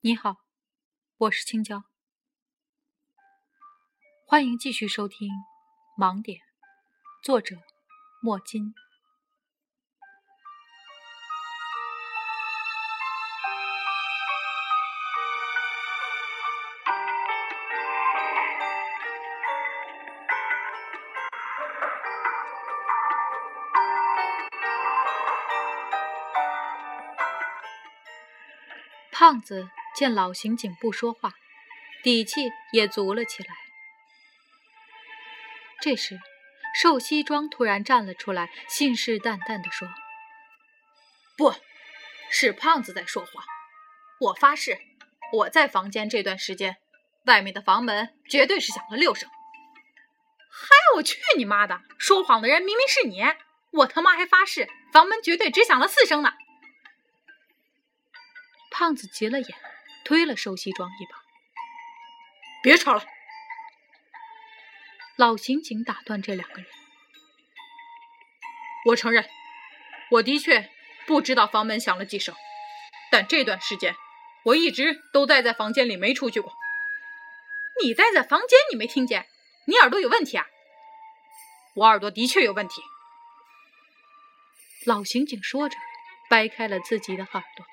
[0.00, 0.36] 你好，
[1.16, 1.84] 我是青椒，
[4.26, 5.28] 欢迎继续收听
[5.96, 6.38] 《盲点》，
[7.22, 7.56] 作者
[8.20, 8.74] 莫金。
[29.24, 31.32] 胖子见老刑警不说话，
[32.02, 33.56] 底气也足了起来。
[35.80, 36.20] 这时，
[36.78, 39.88] 瘦西装突然站了出来，信誓旦旦地说
[41.38, 41.54] ：“不
[42.28, 43.42] 是胖子在说谎，
[44.20, 44.78] 我发誓，
[45.32, 46.76] 我在房间这段时间，
[47.24, 49.26] 外面的房门绝对是响了六声。
[50.50, 51.80] 嗨，我去你妈的！
[51.98, 53.22] 说谎的人明明是你，
[53.70, 56.34] 我他妈还发誓，房门绝对只响了四声呢。”
[58.76, 59.48] 胖子急了眼，
[60.04, 61.16] 推了瘦西装一把
[62.60, 63.04] ：“别吵了！”
[65.14, 66.66] 老刑警打断这两个人
[68.86, 69.30] ：“我承认，
[70.10, 70.68] 我的确
[71.06, 72.34] 不知道房门响了几声，
[73.12, 73.94] 但这段时间
[74.44, 76.52] 我一直都待在房间里，没出去过。
[77.80, 79.28] 你待在房间，你没听见？
[79.68, 80.44] 你耳朵有问题啊？
[81.76, 82.82] 我耳朵的确有问题。”
[84.84, 85.76] 老刑警说着，
[86.28, 87.64] 掰开了自己的耳朵。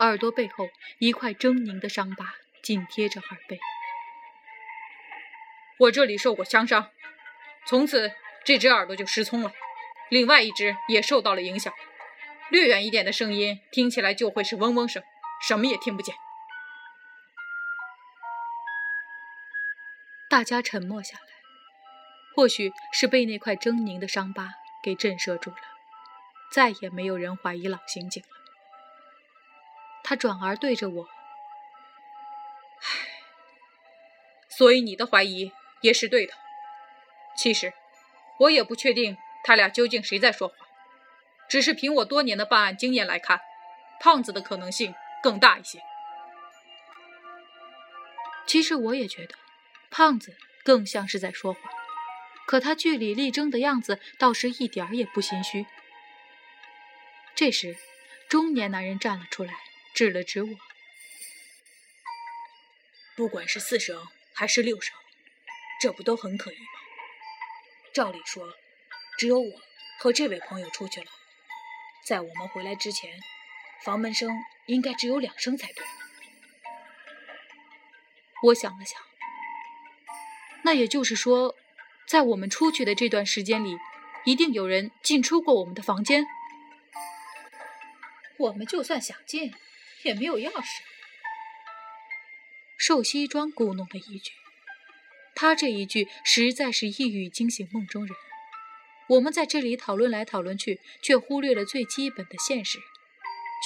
[0.00, 0.68] 耳朵背后
[0.98, 3.58] 一块狰狞的伤疤紧贴着耳背。
[5.78, 6.90] 我这里受过枪伤，
[7.66, 8.12] 从此
[8.44, 9.52] 这只耳朵就失聪了，
[10.08, 11.72] 另外一只也受到了影响。
[12.50, 15.02] 略远一点的声音听起来就会是嗡嗡声，
[15.46, 16.14] 什么也听不见。
[20.30, 21.24] 大家沉默下来，
[22.34, 25.56] 或许是被那块狰狞的伤疤给震慑住了，
[26.50, 28.37] 再也没有人怀疑老刑警了。
[30.08, 31.04] 他转而对着我
[32.80, 33.10] ：“唉，
[34.48, 35.52] 所以你的怀疑
[35.82, 36.32] 也是对的。
[37.36, 37.74] 其实，
[38.38, 40.56] 我也不确定他俩究竟谁在说谎，
[41.46, 43.38] 只是凭我多年的办案经验来看，
[44.00, 45.78] 胖子的可能性更大一些。
[48.46, 49.34] 其实我也觉得，
[49.90, 51.62] 胖子更像是在说谎，
[52.46, 55.66] 可他据理力争的样子倒是一点儿也不心虚。”
[57.36, 57.76] 这时，
[58.26, 59.67] 中年男人站了出来。
[59.94, 60.50] 指了指我，
[63.16, 64.94] 不管是四声还是六声，
[65.80, 66.80] 这不都很可疑吗？
[67.92, 68.48] 照理说，
[69.18, 69.60] 只有我
[69.98, 71.06] 和这位朋友出去了，
[72.06, 73.18] 在我们回来之前，
[73.82, 74.30] 房门声
[74.66, 75.84] 应该只有两声才对。
[78.44, 79.00] 我想了想，
[80.62, 81.56] 那也就是说，
[82.06, 83.76] 在我们出去的这段时间里，
[84.24, 86.24] 一定有人进出过我们的房间。
[88.36, 89.52] 我们就算想进。
[90.02, 90.80] 也没有钥匙。
[92.76, 94.32] 瘦西装咕哝了一句，
[95.34, 98.16] 他这一句实在是一语惊醒梦中人。
[99.08, 102.78] 我们在这里讨论来讨论去，却忽略了最基本的现实：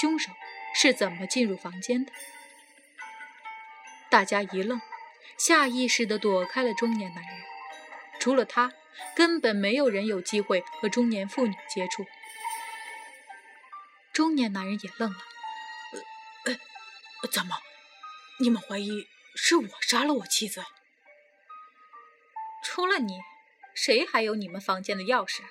[0.00, 0.30] 凶手
[0.74, 2.12] 是怎么进入房间的？
[4.10, 4.80] 大家一愣，
[5.38, 7.32] 下意识地躲开了中年男人。
[8.20, 8.72] 除了他，
[9.16, 12.06] 根本没有人有机会和中年妇女接触。
[14.12, 15.18] 中年男人也愣了。
[17.28, 17.56] 怎么？
[18.38, 20.64] 你们怀疑是我杀了我妻子？
[22.64, 23.20] 除了你，
[23.74, 25.42] 谁还有你们房间的钥匙？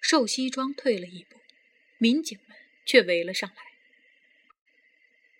[0.00, 1.40] 瘦西装退了一步，
[1.98, 3.56] 民警们却围了上来。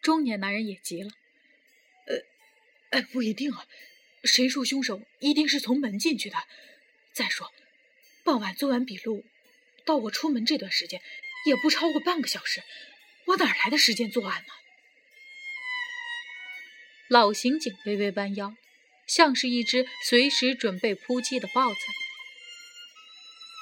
[0.01, 1.11] 中年男人也急了
[2.09, 2.23] ：“呃，
[2.91, 3.67] 哎，不一定啊，
[4.25, 6.37] 谁说凶手一定是从门进去的？
[7.13, 7.53] 再说，
[8.23, 9.25] 傍晚做完笔录，
[9.85, 11.03] 到我出门这段时间
[11.47, 12.63] 也不超过半个小时。”
[13.27, 14.53] 我哪来的时间作案呢？
[17.09, 18.55] 老刑警微微弯腰，
[19.07, 21.81] 像是一只随时准备扑击的豹子。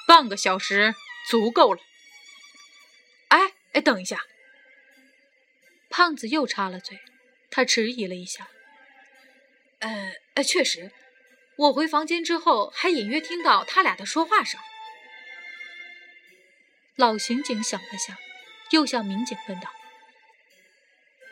[0.07, 0.95] 半个小时
[1.29, 1.81] 足够了。
[3.29, 4.19] 哎哎，等一下！
[5.89, 6.99] 胖子又插了嘴，
[7.49, 8.49] 他迟疑了一下。
[9.79, 10.91] 呃呃，确实，
[11.57, 14.59] 我回房间之后还隐约听到他俩的说话声。
[16.95, 18.17] 老刑警想了想。
[18.73, 19.69] 又向民警问道：“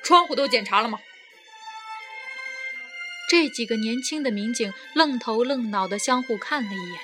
[0.03, 0.99] 窗户都检查了吗？”
[3.27, 6.99] 这几个年轻的民警愣头愣脑的相互看了一眼，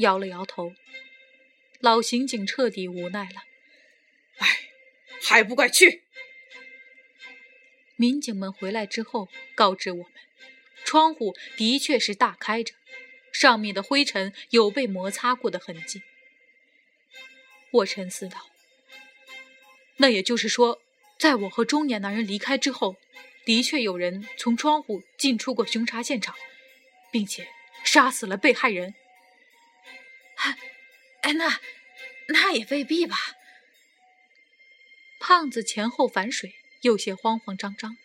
[0.00, 0.74] 摇了摇头。
[1.80, 3.44] 老刑警彻底无奈了
[4.38, 4.46] ：“哎，
[5.22, 6.02] 还不快去！”
[7.96, 10.12] 民警们回来之后告知我们，
[10.84, 12.74] 窗户的确是大开着，
[13.32, 16.02] 上面的灰尘有被摩擦过的痕迹。
[17.70, 18.50] 我沉思道
[19.98, 20.80] ：“那也就是说，
[21.18, 22.96] 在我和中年男人离开之后，
[23.44, 26.34] 的确有人从窗户进出过凶杀现场，
[27.10, 27.48] 并且
[27.84, 28.94] 杀死了被害人。”
[31.22, 31.60] 哎，那
[32.28, 33.16] 那也未必吧。
[35.18, 37.98] 胖子前后反水，有些慌慌张张。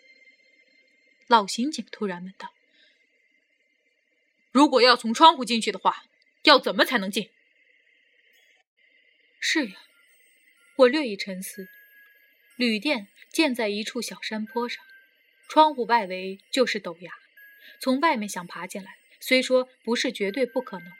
[1.27, 2.51] 老刑警突然问道
[4.51, 6.05] ：“如果要从窗户进去的话，
[6.41, 7.29] 要怎么才能进？”
[9.39, 9.75] 是呀，
[10.77, 11.69] 我略一沉思。
[12.55, 14.83] 旅店建在一处小山坡上，
[15.49, 17.11] 窗户外围就是陡崖，
[17.79, 20.91] 从外面想爬进来，虽说不是绝对不可能，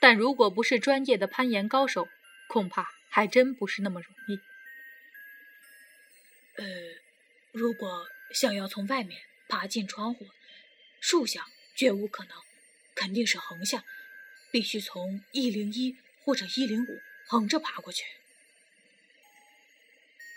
[0.00, 2.08] 但如果不是专业的攀岩高手，
[2.48, 4.40] 恐怕还真不是那么容易。
[6.56, 6.66] 呃，
[7.52, 10.26] 如果想要从外面爬进窗户，
[11.00, 11.44] 竖向
[11.74, 12.36] 绝无可能，
[12.94, 13.82] 肯定是横向，
[14.50, 18.04] 必须从一零一或者一零五横着爬过去。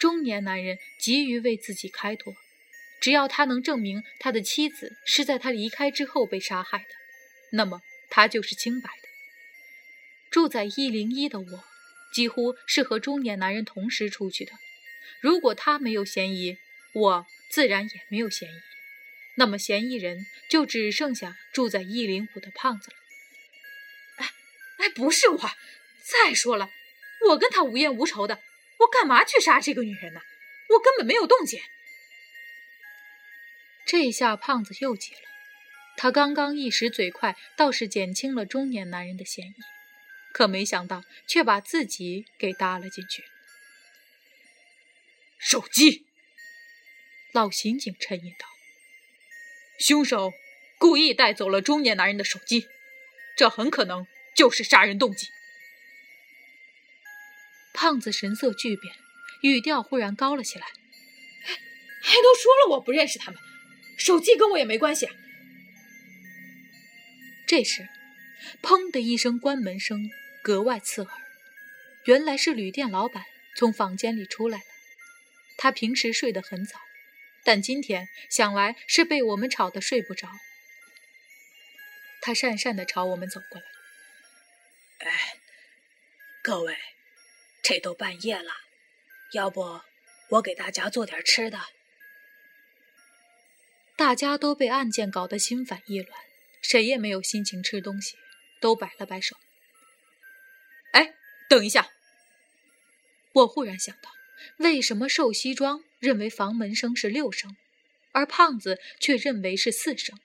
[0.02, 2.34] 中年男人急于为自己开脱，
[3.00, 6.86] 只要他能证明他的妻子是在他离开之后被杀害的，
[7.52, 9.08] 那么他就是清白的。
[10.32, 11.64] 住在一零一的我，
[12.12, 14.54] 几乎是和中年男人同时出去的。
[15.20, 16.58] 如果他没有嫌疑，
[16.94, 18.56] 我自然也没有嫌疑。
[19.36, 22.98] 那么嫌疑人就只剩下住在一零五的胖子了。
[24.18, 24.32] 哎，
[24.78, 25.52] 哎，不是我。
[26.04, 26.72] 再说了，
[27.30, 28.42] 我跟他无冤无仇的，
[28.82, 30.22] 我干嘛去杀这个女人呢？
[30.70, 31.62] 我根本没有动静。
[33.86, 35.22] 这下胖子又急了。
[35.98, 39.56] 他刚刚一时嘴快，倒是减轻了中年男人的嫌疑，
[40.34, 43.24] 可没想到却把自己给搭了进去。
[45.38, 46.06] 手机，
[47.34, 48.48] 老刑警沉吟道
[49.78, 50.32] ：“凶手
[50.80, 52.68] 故意带走了中年男人的手机，
[53.36, 55.28] 这很可能就是杀人动机。”
[57.74, 58.94] 胖子神色巨变，
[59.42, 60.68] 语调忽然高了起来
[62.02, 63.40] ：“还都说了我不认识他们，
[63.98, 65.10] 手机跟我也没关系。”
[67.48, 67.88] 这时，
[68.62, 70.10] 砰的一声关门声
[70.42, 71.12] 格外刺耳，
[72.06, 73.26] 原来是旅店老板
[73.56, 74.64] 从房间里出来了。
[75.58, 76.80] 他平时睡得很早，
[77.44, 80.30] 但今天想来是被我们吵得睡不着。
[82.22, 83.66] 他讪讪地朝我们走过来
[85.10, 85.36] ：“哎，
[86.42, 86.78] 各位，
[87.62, 88.52] 这都半夜了，
[89.34, 89.82] 要不
[90.30, 91.60] 我给大家做点吃的？”
[93.96, 96.20] 大家都被案件搞得心烦意乱，
[96.62, 98.18] 谁也没有心情吃东西，
[98.60, 99.38] 都摆了摆手。
[100.94, 101.14] 哎，
[101.48, 101.92] 等一下！
[103.34, 104.10] 我忽然想到。
[104.58, 107.56] 为什么瘦西装认为房门声是六声，
[108.12, 110.20] 而胖子却认为是四声？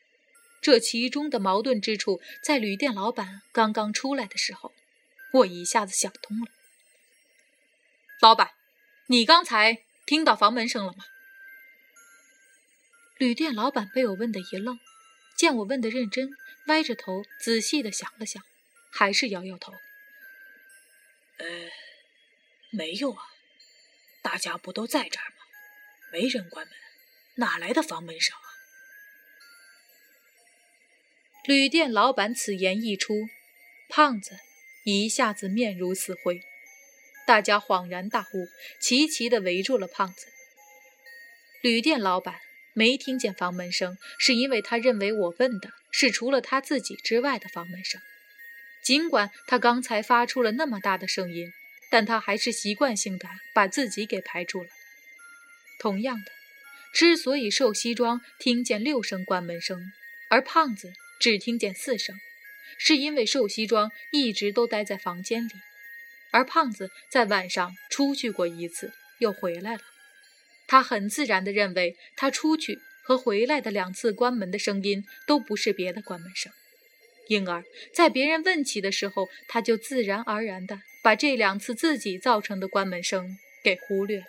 [0.63, 4.73] 这其中的矛盾之处，在旅店老板刚刚出来的时候，
[5.33, 6.47] 我一下子想通了。
[8.21, 8.53] 老板，
[9.09, 11.05] 你刚才听到房门声了吗？
[13.19, 14.79] 旅店老板被我问的一愣，
[15.37, 16.31] 见我问的认真，
[16.69, 18.43] 歪着头仔细的想了想，
[18.91, 19.73] 还是摇摇头。
[21.39, 21.47] 呃，
[22.71, 23.23] 没有啊。
[24.23, 25.37] 大家不都在这儿吗？
[26.11, 26.75] 没人关门，
[27.35, 28.49] 哪来的房门声啊？
[31.45, 33.29] 旅店老板此言一出，
[33.91, 34.39] 胖子
[34.85, 36.43] 一下子面如死灰。
[37.27, 38.49] 大家恍然大悟，
[38.81, 40.27] 齐齐的围住了胖子。
[41.61, 42.37] 旅店老板
[42.73, 48.01] 没听见房门声，是因为他认为我问的是除了他自己之外的房门声。
[48.83, 51.53] 尽管他刚才发出了那么大的声音。
[51.89, 54.69] 但他还是习惯性的把自己给排除了。
[55.79, 56.33] 同样的，
[56.93, 59.93] 之所以瘦西装听见六声关门声，
[60.29, 62.17] 而胖子只听见四声，
[62.77, 65.53] 是因为瘦西装一直都待在房间里，
[66.37, 69.81] 而胖子在晚上出去过一次，又回来了。
[70.67, 76.53] 他很自然地认为，他出去和回来的两次关门的声音都不是别的关门声，
[77.29, 77.65] 因而，
[77.95, 80.81] 在别人问起的时候，他就自然而然的。
[81.03, 84.27] 把这两次自己造成的关门声给忽略了。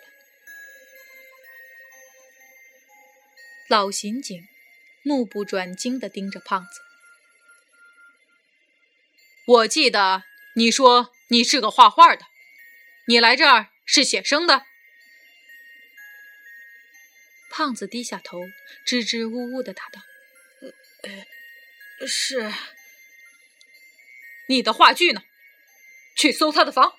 [3.68, 4.40] 老刑警
[5.02, 6.80] 目不转睛地盯着胖子。
[9.44, 10.22] 我记得
[10.54, 12.26] 你说你是个画画的，
[13.06, 14.66] 你来这儿是写生的。
[17.50, 18.38] 胖子低下头，
[18.84, 20.00] 支支吾吾的答道
[21.02, 22.52] ：“呃，是。
[24.48, 25.22] 你的话剧呢？”
[26.16, 26.94] 去搜他的房。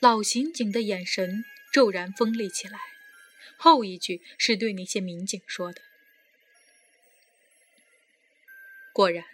[0.00, 2.78] 老刑警的眼神骤然锋利起来，
[3.56, 5.80] 后一句是对那些民警说的。
[8.92, 9.24] 果然，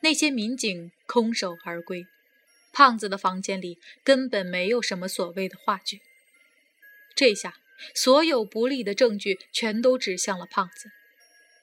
[0.00, 2.06] 那些民警空手而归。
[2.76, 6.02] 胖子的房间里根本没有什么所谓的话剧。
[7.14, 7.54] 这下，
[7.94, 10.90] 所有不利的证据全都指向了胖子。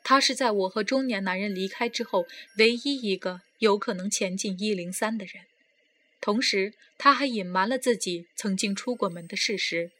[0.03, 2.25] 他是在我和中年男人离开之后，
[2.57, 5.43] 唯一一个有可能前进一零三的人。
[6.19, 9.91] 同时，他还隐瞒了自己曾经出过门的事实。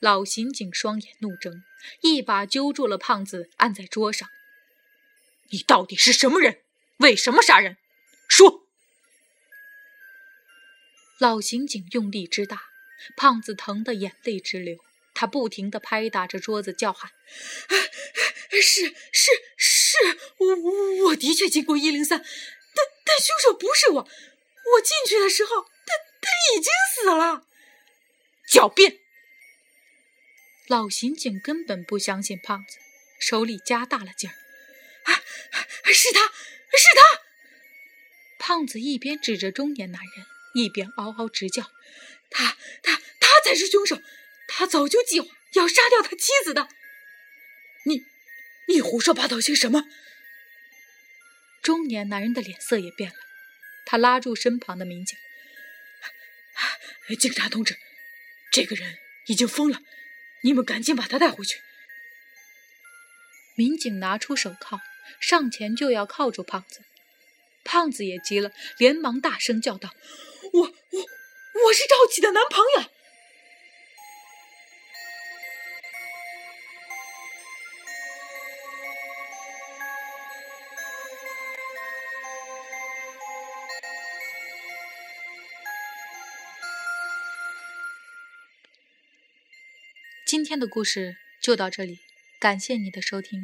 [0.00, 1.62] 老刑警双眼怒睁，
[2.00, 4.30] 一把揪住了胖子，按在桌上
[5.52, 6.60] ：“你到底是什么人？
[6.96, 7.76] 为什么杀人？
[8.26, 8.62] 说！”
[11.18, 12.60] 老刑警用力之大，
[13.16, 14.78] 胖子疼得眼泪直流。
[15.14, 17.10] 他不停地拍打着桌子，叫喊
[18.52, 19.96] ：“是是是，
[20.36, 24.02] 我我的确经过一零三，但但凶手不是我。
[24.02, 27.46] 我进去的时候，他他已经死了。”
[28.46, 28.98] 狡辩！
[30.66, 32.76] 老刑警根本不相信胖子，
[33.18, 34.34] 手里加大了劲儿
[35.10, 35.22] ：“啊，
[35.90, 37.22] 是他，是他！”
[38.38, 40.26] 胖子一边指着中年男人。
[40.56, 41.70] 一边嗷嗷直叫
[42.30, 44.00] ：“他他他才是凶手！
[44.48, 46.68] 他早就计划要杀掉他妻子的。”
[47.84, 48.02] 你
[48.68, 49.84] 你胡说八道些什么？
[51.62, 53.16] 中年男人的脸色也变了，
[53.84, 55.18] 他拉住身旁的民警
[57.20, 57.76] ：“警察同志，
[58.50, 58.96] 这个人
[59.26, 59.82] 已经疯了，
[60.42, 61.60] 你们赶紧把他带回去。”
[63.56, 64.80] 民警拿出手铐，
[65.20, 66.80] 上前就要铐住胖子。
[67.64, 69.92] 胖子也急了，连忙大声叫道。
[70.52, 71.00] 我我
[71.64, 72.90] 我是赵启的男朋友。
[90.26, 92.00] 今天的故事就到这里，
[92.40, 93.40] 感谢你的收听。